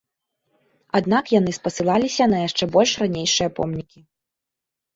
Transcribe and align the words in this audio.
Аднак 0.99 1.25
яны 1.39 1.51
спасылаліся 1.59 2.29
на 2.33 2.37
яшчэ 2.47 2.71
больш 2.79 2.91
ранейшыя 3.05 3.49
помнікі. 3.61 3.99